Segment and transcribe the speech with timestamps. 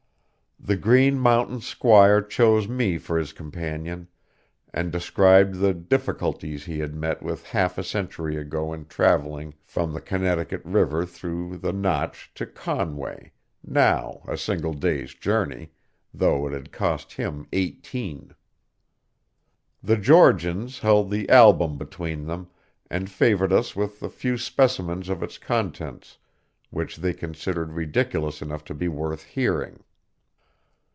[0.63, 4.09] The Green Mountain squire chose me for his companion,
[4.71, 9.91] and described the difficulties he had met with half a century ago in travelling from
[9.91, 13.31] the Connecticut River through the Notch to Conway,
[13.65, 15.71] now a single day's journey,
[16.13, 18.35] though it had cost him eighteen.
[19.81, 22.49] The Georgians held the album between them,
[22.87, 26.19] and favored us with the few specimens of its contents
[26.69, 29.83] which they considered ridiculous enough to be worth hearing.